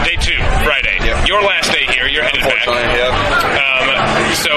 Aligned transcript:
day 0.09 0.17
two, 0.17 0.42
Friday. 0.66 0.98
Yep. 1.06 1.30
Your 1.30 1.45
last 1.45 1.70
day 1.70 1.86
here. 1.94 2.09
You're 2.09 2.26
headed 2.26 2.42
back. 2.42 2.66
Yeah. 2.66 3.14
Um, 3.14 3.86
so 4.42 4.50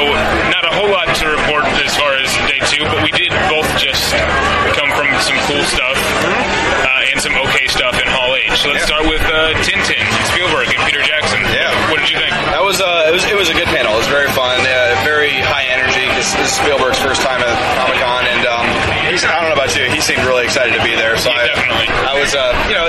not 0.49 0.65
a 0.65 0.73
whole 0.73 0.89
lot 0.89 1.13
to 1.21 1.25
report 1.29 1.69
as 1.85 1.93
far 1.93 2.17
as 2.17 2.33
day 2.49 2.61
two, 2.73 2.89
but 2.89 3.05
we 3.05 3.13
did 3.13 3.29
both 3.53 3.69
just 3.77 4.01
come 4.81 4.89
from 4.97 5.13
some 5.21 5.37
cool 5.45 5.61
stuff 5.69 5.99
uh, 6.89 7.11
and 7.13 7.21
some 7.21 7.37
okay 7.53 7.69
stuff 7.69 8.01
in 8.01 8.09
Hall 8.09 8.33
H. 8.41 8.65
So 8.65 8.73
let's 8.73 8.89
Yeah. 8.89 8.97
start 8.97 9.05
with 9.13 9.21
uh, 9.29 9.53
Tintin, 9.61 10.05
Spielberg, 10.33 10.73
and 10.73 10.81
Peter 10.89 11.05
Jackson. 11.05 11.45
Yeah. 11.53 11.69
What 11.93 12.01
did 12.01 12.09
you 12.09 12.17
think? 12.17 12.33
That 12.57 12.65
was 12.65 12.81
uh, 12.81 13.05
it 13.09 13.13
was 13.13 13.25
it 13.29 13.37
was 13.37 13.53
a 13.53 13.57
good 13.57 13.69
panel. 13.69 13.93
It 13.93 14.01
was 14.01 14.09
very 14.09 14.33
fun, 14.33 14.57
high 14.65 14.80
this 16.37 16.47
is 16.47 16.63
Spielberg's 16.63 16.99
first 17.03 17.23
time 17.27 17.43
at 17.43 17.55
Comic 17.75 17.99
Con, 17.99 18.23
and 18.23 18.43
um, 18.47 18.67
he's 19.11 19.27
I 19.27 19.43
don't 19.43 19.51
know 19.51 19.59
about 19.59 19.75
you, 19.75 19.91
he 19.91 19.99
seemed 19.99 20.23
really 20.23 20.47
excited 20.47 20.79
to 20.79 20.83
be 20.87 20.95
there. 20.95 21.19
So 21.19 21.31
I, 21.31 21.47
definitely. 21.51 21.91
I 21.91 22.15
was 22.15 22.31
uh, 22.35 22.55
you 22.71 22.77
know 22.79 22.87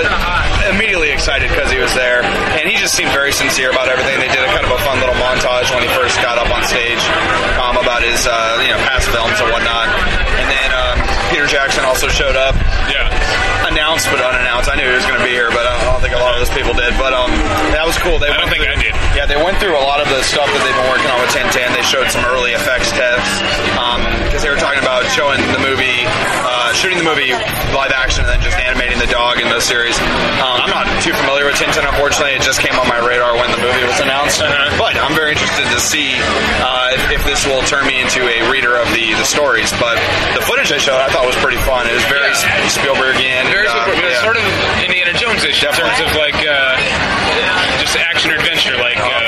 immediately 0.70 1.10
excited 1.10 1.50
because 1.50 1.66
he 1.70 1.82
was 1.82 1.90
there, 1.98 2.22
and 2.22 2.70
he 2.70 2.78
just 2.78 2.94
seemed 2.94 3.10
very 3.10 3.34
sincere 3.34 3.74
about 3.74 3.90
everything. 3.90 4.22
They 4.22 4.30
did 4.30 4.42
a 4.46 4.50
kind 4.54 4.62
of 4.62 4.70
a 4.70 4.80
fun 4.86 5.02
little 5.02 5.18
montage 5.18 5.74
when 5.74 5.82
he 5.82 5.90
first 5.98 6.22
got 6.22 6.38
up 6.38 6.50
on 6.54 6.62
stage 6.62 7.02
um, 7.58 7.78
about 7.82 8.06
his 8.06 8.26
uh, 8.30 8.62
you 8.62 8.70
know 8.70 8.80
past 8.86 9.10
films 9.10 9.34
and 9.42 9.48
whatnot, 9.50 9.90
and 9.90 10.46
then 10.46 10.70
um, 10.70 10.96
Peter 11.34 11.46
Jackson 11.50 11.82
also 11.82 12.06
showed 12.06 12.38
up. 12.38 12.54
Yeah. 12.86 13.10
Announced 13.68 14.10
but 14.10 14.20
unannounced. 14.20 14.68
I 14.68 14.76
knew 14.76 14.86
he 14.88 14.94
was 14.94 15.06
going 15.06 15.18
to 15.18 15.24
be 15.26 15.32
here, 15.32 15.48
but 15.50 15.64
I 15.64 15.72
don't 15.86 16.00
think 16.02 16.14
a 16.14 16.20
lot 16.20 16.34
of 16.36 16.42
those 16.44 16.52
people 16.54 16.74
did. 16.74 16.92
But 17.00 17.12
um, 17.16 17.30
that 17.72 17.82
was 17.86 17.96
cool. 17.98 18.18
They 18.18 18.28
I 18.28 18.36
don't 18.36 18.46
went 18.50 18.58
think 18.58 18.64
through, 18.68 18.76
I 18.76 18.84
did. 18.84 18.94
Yeah, 19.16 19.26
they 19.26 19.38
went 19.40 19.56
through 19.62 19.74
a 19.78 19.84
lot 19.86 20.00
of 20.02 20.08
the 20.12 20.20
stuff 20.22 20.46
that 20.50 20.60
they've 20.62 20.76
been 20.76 20.90
working 20.92 21.08
on 21.08 21.18
with 21.22 21.32
Tintin. 21.32 21.70
They 21.72 21.84
showed 21.86 22.08
some 22.12 22.24
early 22.28 22.52
effects 22.52 22.92
tests 22.92 23.40
because 24.28 24.42
they 24.44 24.50
were 24.52 24.60
talking 24.60 24.80
about 24.80 25.04
showing 25.12 25.40
the 25.52 25.60
movie, 25.60 26.04
uh, 26.44 26.61
shooting 26.74 26.98
the 26.98 27.04
movie 27.06 27.32
live 27.76 27.92
action, 27.92 28.24
and 28.24 28.30
then 28.32 28.40
just 28.42 28.56
animating 28.58 28.98
the 28.98 29.08
dog 29.10 29.38
in 29.40 29.48
the 29.48 29.60
series. 29.60 29.94
Um, 30.42 30.64
I'm 30.66 30.72
not 30.72 30.86
too 31.04 31.12
familiar 31.14 31.44
with 31.46 31.56
Tintin, 31.56 31.84
Unfortunately, 31.88 32.34
it 32.34 32.42
just 32.42 32.60
came 32.60 32.74
on 32.80 32.88
my 32.88 32.98
radar 33.04 33.36
when 33.36 33.50
the 33.52 33.60
movie 33.60 33.84
was 33.86 34.00
announced. 34.00 34.40
Uh-huh. 34.42 34.74
But 34.80 34.96
I'm 34.96 35.14
very 35.14 35.32
interested 35.36 35.68
to 35.68 35.80
see 35.80 36.16
uh, 36.64 36.96
if, 36.96 37.20
if 37.20 37.22
this 37.28 37.44
will 37.46 37.62
turn 37.68 37.86
me 37.86 38.00
into 38.00 38.24
a 38.24 38.38
reader 38.50 38.74
of 38.80 38.88
the 38.96 39.12
the 39.14 39.28
stories. 39.28 39.70
But 39.78 40.00
the 40.34 40.42
footage 40.42 40.68
they 40.72 40.80
showed, 40.82 40.98
I 40.98 41.08
thought 41.12 41.26
was 41.28 41.38
pretty 41.38 41.60
fun. 41.62 41.86
It 41.86 41.94
was 41.94 42.04
very 42.10 42.26
Yeah. 42.32 42.66
Spielbergian. 42.72 43.44
Very 43.52 43.68
uh, 43.68 43.76
super, 43.84 43.94
yeah. 44.02 44.22
sort 44.24 44.36
of 44.40 44.44
Indiana 44.82 45.12
Jones-ish 45.14 45.62
in 45.62 45.72
terms 45.76 45.98
of 46.00 46.08
like 46.18 46.38
uh, 46.42 46.74
just 47.78 47.94
action 47.98 48.32
or 48.32 48.36
adventure. 48.40 48.74
Like 48.80 48.98
um, 48.98 49.21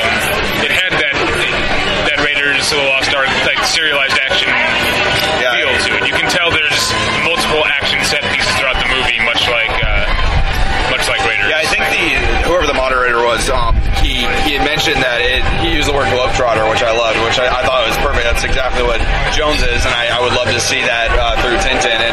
mentioned 14.84 15.00
that 15.00 15.25
it, 15.25 15.41
he 15.65 15.72
used 15.72 15.89
the 15.89 15.97
word 15.97 16.05
globetrotter, 16.12 16.61
which 16.69 16.84
I 16.84 16.93
loved, 16.93 17.17
which 17.25 17.41
I, 17.41 17.49
I 17.49 17.65
thought 17.65 17.89
was 17.89 17.97
perfect. 18.05 18.21
That's 18.28 18.45
exactly 18.45 18.84
what 18.84 19.00
Jones 19.33 19.65
is, 19.65 19.81
and 19.81 19.97
I, 19.97 20.12
I 20.12 20.21
would 20.21 20.37
love 20.37 20.53
to 20.53 20.61
see 20.61 20.84
that 20.84 21.09
uh, 21.17 21.41
through 21.41 21.56
Tintin. 21.65 21.89
And 22.05 22.12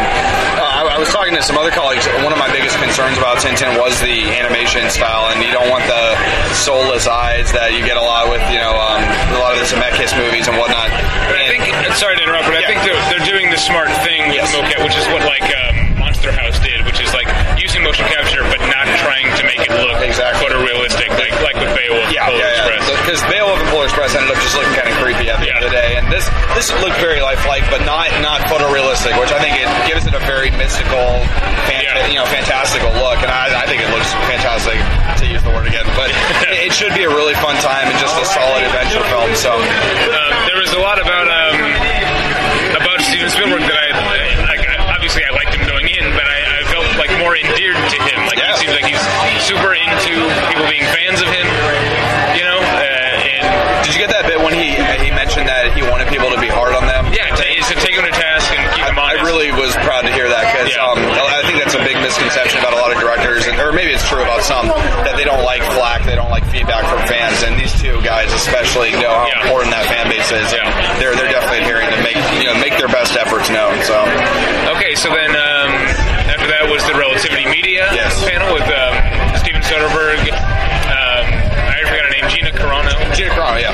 uh, 0.55 0.79
I, 0.79 0.95
I 0.95 0.97
was 0.97 1.11
talking 1.11 1.35
to 1.35 1.43
some 1.43 1.59
other 1.59 1.67
colleagues. 1.75 2.07
One 2.23 2.31
of 2.31 2.39
my 2.39 2.47
biggest 2.47 2.79
concerns 2.79 3.19
about 3.19 3.43
Tintin 3.43 3.75
was 3.75 3.99
the 3.99 4.23
animation 4.39 4.87
style, 4.87 5.35
and 5.35 5.43
you 5.43 5.51
don't 5.51 5.67
want 5.67 5.83
the 5.91 6.15
soulless 6.55 7.11
eyes 7.11 7.51
that 7.51 7.75
you 7.75 7.83
get 7.83 7.99
a 7.99 8.05
lot 8.07 8.31
with 8.31 8.39
you 8.55 8.63
know 8.63 8.71
um, 8.71 9.03
a 9.35 9.39
lot 9.43 9.51
of 9.51 9.59
the 9.59 9.67
Zemeckis 9.67 10.15
movies 10.15 10.47
and 10.47 10.55
whatnot. 10.55 10.87
But 11.27 11.43
I 11.43 11.51
think, 11.51 11.67
sorry 11.99 12.15
to 12.15 12.23
interrupt, 12.23 12.47
but 12.47 12.55
I 12.55 12.63
Yeah. 12.63 12.71
think 12.71 12.87
they're, 12.87 13.03
they're 13.11 13.27
doing 13.27 13.51
the 13.51 13.59
smart 13.59 13.91
thing 14.07 14.31
with 14.31 14.39
Yes. 14.39 14.55
mocap, 14.55 14.79
which 14.87 14.95
is 14.95 15.03
what 15.11 15.27
like 15.27 15.43
um, 15.43 15.99
Monster 15.99 16.31
House 16.31 16.55
did, 16.63 16.70
which 29.17 29.33
I 29.33 29.41
think 29.41 29.57
it 29.57 29.65
gives 29.89 30.05
it 30.05 30.13
a 30.13 30.21
very 30.29 30.53
mystical, 30.53 31.01
fan, 31.65 31.81
Yeah. 31.81 32.05
you 32.07 32.17
know, 32.21 32.27
fantastical 32.29 32.93
look, 33.01 33.17
and 33.25 33.33
I, 33.33 33.49
I 33.49 33.65
think 33.65 33.81
it 33.81 33.89
looks 33.89 34.13
fantastic 34.29 34.77
to 34.77 35.25
use 35.25 35.41
the 35.41 35.49
word 35.49 35.65
again. 35.65 35.85
But 35.97 36.13
it, 36.45 36.69
it 36.69 36.71
should 36.73 36.93
be 36.93 37.03
a 37.03 37.11
really 37.11 37.33
fun 37.41 37.57
time 37.65 37.89
and 37.89 37.97
just 37.97 38.13
a 38.21 38.25
solid 38.29 38.61
adventure 38.61 39.01
film. 39.09 39.33
So 39.33 39.57
Um, 39.57 40.31
there 40.45 40.61
was 40.61 40.69
a 40.77 40.81
lot 40.81 41.01
about 41.01 41.25
um, 41.25 41.57
about 42.77 43.01
Steven 43.01 43.29
Spielberg 43.33 43.65
that 43.65 43.73
I, 43.73 43.89
like, 44.53 44.63
obviously 44.93 45.25
I 45.25 45.31
liked 45.33 45.53
him 45.57 45.65
going 45.65 45.89
in, 45.89 46.05
but 46.13 46.25
I, 46.29 46.61
I 46.61 46.63
felt 46.69 46.85
like 47.01 47.09
more 47.17 47.33
endeared 47.33 47.77
to 47.81 47.97
him. 48.05 48.17
Like 48.29 48.37
Yeah. 48.37 48.53
he 48.53 48.69
seems 48.69 48.73
like 48.77 48.85
he's 48.85 49.01
super 49.41 49.73
into 49.73 50.13
people 50.53 50.65
being 50.69 50.85
fans 50.93 51.19
of 51.25 51.29
him, 51.33 51.47
you 52.37 52.45
know. 52.45 52.59
Uh, 52.61 52.85
and 53.41 53.81
did 53.83 53.97
you 53.97 54.01
get 54.01 54.13
that 54.13 54.29
bit 54.29 54.37
when 54.39 54.53
he 54.53 54.77
he 55.01 55.09
mentioned 55.11 55.49
that 55.49 55.73
he 55.73 55.81
wanted 55.89 56.07
people 56.13 56.29
to 56.29 56.39
be 56.39 56.47
hard 56.49 56.73
on 56.77 56.85
them? 56.85 57.09
yeah, 57.11 57.27
to, 57.35 57.43
to 57.43 57.75
take 57.81 57.95
him 57.97 58.05
to 58.05 58.13
task 58.13 58.51
and 58.53 58.61
keep 58.75 58.85
him 58.85 58.95
I 58.99 59.15
honest. 59.17 59.25
really 59.27 59.49
was 59.51 59.73
proud 59.83 60.03
to 60.07 60.11
hear 60.13 60.27
that 60.29 60.43
because 60.53 60.69
Yeah. 60.71 60.85
um, 60.85 60.99
I 61.01 61.41
think 61.47 61.59
that's 61.59 61.75
a 61.75 61.83
big 61.83 61.97
misconception 61.99 62.59
about 62.61 62.73
a 62.73 62.79
lot 62.79 62.91
of 62.93 62.99
directors, 63.01 63.47
and, 63.47 63.57
or 63.59 63.71
maybe 63.73 63.91
it's 63.95 64.00
true 64.11 64.21
about 64.27 64.43
some 64.43 64.67
that 65.07 65.15
they 65.15 65.23
don't 65.23 65.41
like 65.47 65.63
flack, 65.73 66.03
they 66.03 66.15
don't 66.19 66.29
like 66.29 66.43
feedback 66.51 66.83
from 66.91 66.99
fans, 67.07 67.39
and 67.47 67.55
these 67.55 67.71
two 67.79 67.95
guys 68.03 68.27
especially 68.35 68.91
know 68.99 69.07
how 69.09 69.27
Yeah. 69.31 69.41
important 69.47 69.71
that 69.71 69.87
fan 69.87 70.05
base 70.11 70.27
is. 70.29 70.51
Yeah. 70.51 70.67
They're 70.99 71.15
they're 71.15 71.31
definitely 71.31 71.63
adhering 71.63 71.87
to 71.95 71.99
make 72.03 72.19
you 72.43 72.51
know 72.51 72.57
make 72.59 72.75
their 72.77 72.91
best 72.91 73.15
efforts 73.15 73.47
known. 73.49 73.79
So 73.87 73.95
Okay, 74.75 74.93
so 74.99 75.07
then 75.09 75.31
um, 75.31 75.69
after 76.27 76.47
that 76.51 76.67
was 76.67 76.83
the 76.85 76.95
Relativity 76.99 77.47
Media 77.47 77.87
Yes. 77.95 78.19
panel 78.27 78.51
with 78.53 78.67
um, 78.67 78.93
Steven 79.39 79.63
Soderbergh. 79.63 80.19
Um, 80.27 81.23
I 81.71 81.79
forgot 81.87 82.03
her 82.07 82.13
name, 82.13 82.27
Gina 82.29 82.51
Carano. 82.51 82.91
Gina 83.15 83.31
Carano, 83.31 83.59
yeah. 83.63 83.71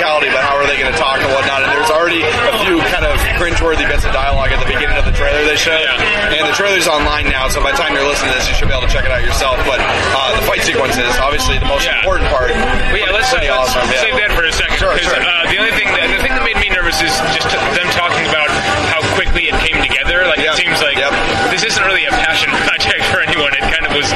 Physicality, 0.00 0.32
but 0.32 0.40
how 0.40 0.56
are 0.56 0.64
they 0.64 0.80
going 0.80 0.88
to 0.88 0.96
talk 0.96 1.20
and 1.20 1.28
whatnot? 1.36 1.60
And 1.60 1.68
there's 1.76 1.92
already 1.92 2.24
a 2.24 2.56
few 2.64 2.80
kind 2.88 3.04
of 3.04 3.20
cringeworthy 3.36 3.84
bits 3.84 4.08
of 4.08 4.12
dialogue 4.16 4.48
at 4.48 4.56
the 4.64 4.68
beginning 4.68 4.96
of 4.96 5.04
the 5.04 5.12
trailer 5.12 5.44
they 5.44 5.60
showed, 5.60 5.76
Yeah. 5.76 6.32
and 6.40 6.48
the 6.48 6.56
trailer's 6.56 6.88
online 6.88 7.28
now. 7.28 7.48
So 7.52 7.60
by 7.60 7.72
the 7.76 7.78
time 7.80 7.92
you're 7.92 8.08
listening 8.08 8.32
to 8.32 8.36
this, 8.40 8.48
you 8.48 8.56
should 8.56 8.68
be 8.72 8.74
able 8.76 8.88
to 8.88 8.92
check 8.92 9.04
it 9.04 9.12
out 9.12 9.20
yourself. 9.20 9.60
But 9.68 9.80
uh, 9.84 10.40
the 10.40 10.44
fight 10.48 10.64
sequence 10.64 10.96
is 10.96 11.12
obviously, 11.20 11.60
the 11.60 11.68
most 11.68 11.84
Yeah. 11.84 12.00
important 12.00 12.32
part. 12.32 12.48
But 12.88 12.96
yeah, 12.96 13.12
let's, 13.12 13.28
uh, 13.28 13.44
let's 13.44 13.76
awesome. 13.76 13.84
yeah. 13.92 14.00
save 14.00 14.16
that 14.16 14.32
for 14.32 14.44
a 14.48 14.52
second. 14.56 14.80
Sure, 14.80 14.96
sure. 14.96 15.20
Uh, 15.20 15.44
the 15.52 15.60
only 15.60 15.74
thing 15.76 15.88
that 15.92 16.08
the 16.08 16.20
thing 16.24 16.32
that 16.32 16.44
made 16.48 16.56
me 16.56 16.72
nervous 16.72 16.96
is 17.04 17.12
just 17.36 17.52
them 17.52 17.88
talking 17.92 18.24
about 18.32 18.48
how 18.88 19.04
quickly 19.20 19.52
it 19.52 19.56
came 19.60 19.76
together. 19.84 20.24
Like 20.24 20.40
Yep. 20.40 20.56
it 20.56 20.64
seems 20.64 20.80
like 20.80 20.96
Yep. 20.96 21.12
this 21.52 21.60
isn't 21.68 21.84
really 21.84 22.08
a 22.08 22.14
passion 22.24 22.48
project 22.64 23.04
for 23.12 23.20
anyone. 23.20 23.52
It 23.52 23.64
kind 23.68 23.84
of 23.84 23.92
was 23.92 24.08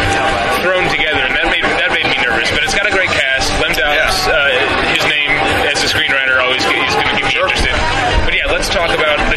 thrown 0.65 0.74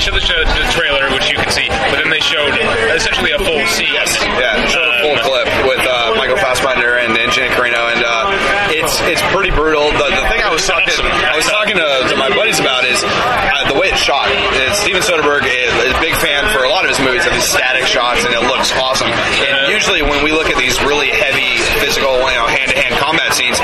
showed 0.07 0.15
the, 0.15 0.23
show, 0.23 0.39
the 0.39 0.67
trailer, 0.71 1.03
which 1.11 1.27
you 1.27 1.35
can 1.35 1.51
see, 1.51 1.67
but 1.91 1.99
then 1.99 2.07
they 2.07 2.23
showed 2.23 2.55
essentially 2.95 3.35
a 3.35 3.39
full 3.43 3.59
scene. 3.67 3.91
Yes. 3.91 4.15
Yeah, 4.23 4.55
showed 4.71 4.87
a 4.87 4.95
full 5.03 5.19
Um, 5.19 5.27
clip 5.27 5.47
with 5.67 5.83
uh, 5.83 6.15
Michael 6.15 6.39
Fassbender 6.39 6.95
and, 6.95 7.11
and 7.19 7.27
Gina 7.31 7.51
Carano, 7.51 7.91
and 7.91 7.99
uh, 8.07 8.31
it's 8.71 8.95
it's 9.03 9.19
pretty 9.35 9.51
brutal. 9.51 9.91
The, 9.91 10.07
the 10.15 10.25
thing 10.31 10.39
I 10.39 10.51
was 10.51 10.63
talking 10.63 10.95
I 10.95 11.35
was 11.35 11.47
talking 11.51 11.75
to, 11.75 11.87
to 12.07 12.15
my 12.15 12.31
buddies 12.31 12.59
about 12.59 12.87
is 12.87 13.03
uh, 13.03 13.67
the 13.67 13.75
way 13.75 13.91
it's 13.91 13.99
shot. 13.99 14.31
It's 14.63 14.79
Steven 14.79 15.03
Soderbergh 15.03 15.43
is, 15.43 15.71
is 15.83 15.91
a 15.91 15.99
big 15.99 16.15
fan 16.23 16.47
for 16.55 16.63
a 16.63 16.69
lot 16.71 16.87
of 16.87 16.95
his 16.95 16.99
movies 17.03 17.27
of 17.27 17.33
these 17.35 17.47
static 17.47 17.83
shots, 17.83 18.23
and 18.23 18.31
it 18.31 18.43
looks 18.47 18.71
awesome. 18.79 19.11
And 19.11 19.67
usually 19.75 20.01
when 20.07 20.23
we 20.23 20.31
look 20.31 20.47
at 20.47 20.55
these 20.55 20.79
really 20.87 21.11
heavy 21.11 21.59
physical, 21.83 22.15
you 22.31 22.37
know, 22.39 22.47
hand 22.47 22.71
to 22.71 22.77
hand 22.79 22.95
combat 23.03 23.35
scenes, 23.35 23.59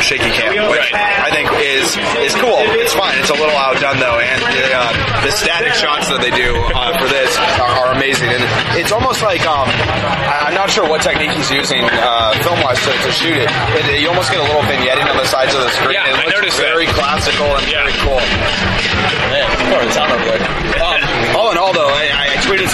they 0.00 0.12
do 0.12 0.20
the 0.20 0.26
Bourne 0.26 0.28
shaky 0.28 0.30
cam, 0.36 0.68
which 0.70 0.92
I 0.92 1.30
think 1.32 1.48
is 1.56 1.96
is 2.20 2.34
cool. 2.36 2.60
It's 2.76 2.92
fine. 2.94 3.16
It's 3.18 3.30
a 3.30 3.38
little 3.38 3.56
outdone 3.56 3.98
though, 3.98 4.18
and 4.20 4.40
uh, 4.44 4.92
the 5.24 5.32
static 5.32 5.72
shots 5.72 6.08
that 6.12 6.20
they 6.20 6.30
do 6.30 6.52
uh, 6.76 6.92
for 7.00 7.08
this 7.08 7.32
are, 7.60 7.88
are 7.88 7.90
amazing. 7.96 8.28
And 8.28 8.42
it's 8.76 8.92
almost 8.92 9.22
like 9.22 9.40
um, 9.48 9.68
I- 9.68 10.48
I'm 10.48 10.54
not 10.54 10.70
sure 10.70 10.84
what 10.88 11.00
technique 11.02 11.32
he's 11.32 11.50
using 11.50 11.80
uh, 11.84 12.32
film 12.44 12.60
wise 12.62 12.80
to, 12.84 12.92
to 12.92 13.10
shoot 13.12 13.36
it. 13.36 13.48
it. 13.48 14.00
You 14.00 14.08
almost 14.12 14.30
get 14.30 14.40
a 14.40 14.46
little 14.46 14.62
vignetting 14.68 15.06
on 15.08 15.16
the 15.16 15.26
sides 15.26 15.54
of 15.54 15.60
the 15.64 15.70
screen. 15.72 15.96
Yeah, 15.96 16.06
it 16.12 16.14
I 16.14 16.24
looks 16.28 16.36
noticed 16.36 16.58
that. 16.60 16.68
very 16.76 16.86
classical 16.92 17.46
and 17.56 17.64
Yeah. 17.66 17.84
very 17.88 17.96
cool. 18.04 18.20
Man, 19.32 19.48
pouring 19.72 19.90
sound 19.96 20.12
over 20.12 20.24
there. 20.28 20.44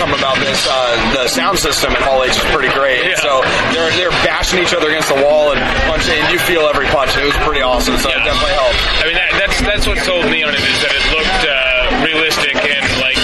Something 0.02 0.18
about 0.18 0.34
this. 0.42 0.66
Uh, 0.66 0.98
the 1.14 1.30
sound 1.30 1.62
system 1.62 1.94
in 1.94 2.02
Hall 2.02 2.26
H 2.26 2.34
is 2.34 2.42
pretty 2.50 2.74
great. 2.74 3.06
Yeah. 3.06 3.22
So 3.22 3.38
they're 3.70 3.86
they're 3.94 4.10
bashing 4.26 4.58
each 4.58 4.74
other 4.74 4.90
against 4.90 5.14
the 5.14 5.20
wall 5.22 5.54
and 5.54 5.62
punching, 5.86 6.18
and 6.18 6.26
you 6.34 6.42
feel 6.42 6.66
every 6.66 6.90
punch. 6.90 7.14
It 7.14 7.22
was 7.22 7.38
pretty 7.46 7.62
awesome. 7.62 7.94
So 8.02 8.10
it 8.10 8.18
Yeah. 8.18 8.26
definitely 8.26 8.56
helped. 8.58 8.82
I 8.98 9.04
mean, 9.06 9.14
that, 9.14 9.30
that's 9.38 9.58
that's 9.62 9.86
what 9.86 10.02
sold 10.02 10.26
me 10.26 10.42
on 10.42 10.50
it 10.50 10.58
is 10.58 10.78
that 10.82 10.90
it 10.90 11.04
looked 11.14 11.42
uh, 11.46 11.54
realistic 12.02 12.50
and 12.66 12.82
like 12.98 13.14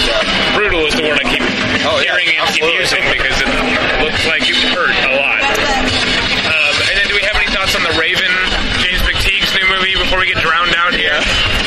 brutal 0.55 0.87
is 0.87 0.95
the 0.95 1.03
word 1.03 1.19
I 1.19 1.27
keep 1.27 1.43
Oh, 1.83 1.99
yeah, 1.99 2.15
hearing 2.15 2.31
and 2.31 2.47
keep 2.55 2.63
using 2.63 3.03
because 3.11 3.35
it 3.43 3.49
looked 3.99 4.23
like 4.31 4.43
it 4.47 4.55
hurt 4.71 4.95
a 5.03 5.11
lot. 5.19 5.43
Um, 5.43 6.75
and 6.91 6.95
then, 6.95 7.07
do 7.11 7.15
we 7.19 7.23
have 7.27 7.35
any 7.39 7.47
thoughts 7.51 7.75
on 7.75 7.83
the 7.83 7.91
Raven, 7.99 8.31
James 8.83 9.03
McTeigue's 9.03 9.51
new 9.55 9.67
movie 9.67 9.95
before 9.99 10.19
we 10.23 10.27
get 10.31 10.39
drowned 10.43 10.75
out 10.79 10.91
here? 10.95 11.15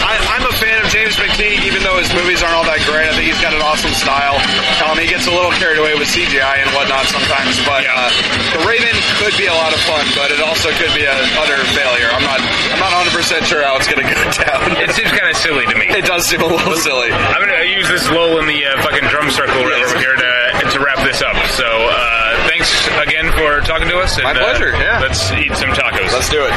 I, 0.05 0.13
I'm 0.37 0.45
a 0.49 0.55
fan 0.61 0.77
of 0.85 0.89
James 0.93 1.17
McTeague, 1.17 1.65
even 1.65 1.81
though 1.87 1.97
his 1.97 2.13
movies 2.13 2.43
aren't 2.45 2.57
all 2.61 2.67
that 2.69 2.83
great. 2.85 3.09
I 3.09 3.15
think 3.17 3.25
he's 3.32 3.32
got 3.43 3.53
an 3.53 3.63
awesome 3.67 3.91
style. 3.93 4.39
Um, 4.87 4.95
he 4.99 5.11
gets 5.11 5.27
a 5.27 5.35
little 5.35 5.51
carried 5.59 5.79
away 5.83 5.99
with 5.99 6.07
CGI 6.09 6.63
and 6.63 6.71
whatnot 6.79 7.05
sometimes, 7.11 7.59
but 7.67 7.83
Yeah. 7.83 7.93
uh, 7.99 8.11
The 8.55 8.63
Raven 8.71 8.95
could 9.19 9.35
be 9.37 9.51
a 9.51 9.55
lot 9.55 9.75
of 9.75 9.81
fun, 9.83 10.07
but 10.15 10.31
it 10.31 10.39
also 10.41 10.71
could 10.79 10.95
be 10.95 11.03
a 11.05 11.17
utter 11.43 11.59
failure. 11.75 12.07
I'm 12.15 12.23
not, 12.23 12.39
I'm 12.39 12.81
not 12.81 12.93
100 13.03 13.13
percent 13.13 13.43
sure 13.45 13.63
how 13.67 13.75
it's 13.77 13.91
going 13.91 14.01
to 14.01 14.09
go 14.09 14.15
down. 14.47 14.79
It 14.79 14.95
seems 14.95 15.11
kind 15.11 15.27
of 15.27 15.37
silly 15.37 15.67
to 15.67 15.75
me. 15.75 15.91
It 15.91 16.07
does 16.07 16.23
seem 16.27 16.41
a 16.41 16.47
little 16.47 16.77
silly. 16.79 17.11
I'm 17.11 17.43
gonna 17.43 17.67
use 17.67 17.89
this 17.91 18.07
lull 18.15 18.39
in 18.39 18.47
the 18.47 18.63
uh, 18.65 18.79
fucking 18.87 19.09
drum 19.11 19.27
circle 19.31 19.59
right 19.67 19.83
Yes. 19.83 19.91
over 19.91 19.99
here 19.99 20.15
to 20.17 20.31
to 20.73 20.79
wrap 20.81 21.03
this 21.05 21.21
up. 21.21 21.35
So 21.59 21.67
uh, 21.67 22.49
thanks 22.49 22.71
again 23.03 23.29
for 23.35 23.61
talking 23.67 23.89
to 23.89 23.99
us. 23.99 24.15
And, 24.17 24.25
My 24.25 24.35
pleasure, 24.35 24.73
Uh, 24.75 24.79
yeah. 24.81 25.01
Let's 25.01 25.31
eat 25.33 25.53
some 25.59 25.71
tacos. 25.75 26.13
Let's 26.15 26.31
do 26.31 26.39
it. 26.47 26.53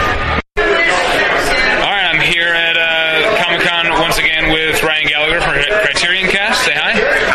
All 1.82 1.92
right, 1.92 2.08
I'm 2.14 2.22
here 2.22 2.54
at 2.54 2.78
once 3.84 4.18
again 4.18 4.52
with 4.54 4.82
Ryan 4.84 5.08
Gallagher 5.08 5.42
from 5.42 5.54
Criterion 5.84 6.30
Cast. 6.30 6.64
Say 6.64 6.72
hi. 6.74 7.35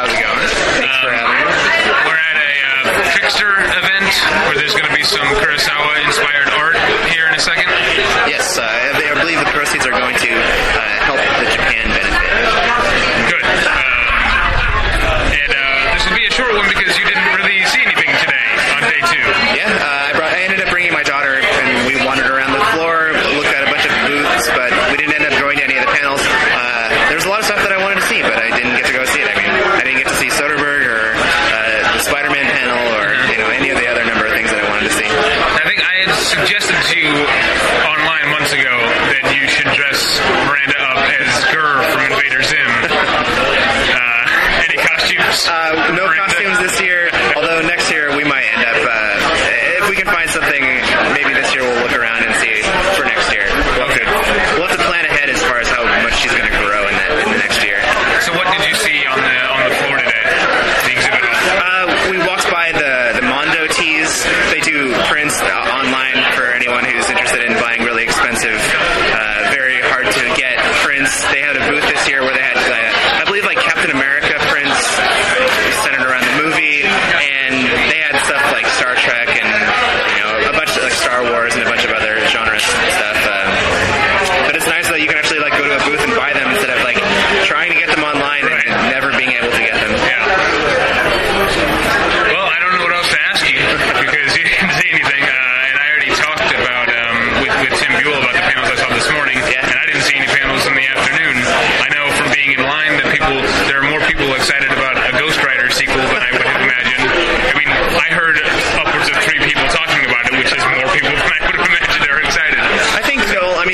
just 36.47 36.80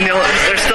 mean, 0.00 0.08
there's 0.08 0.65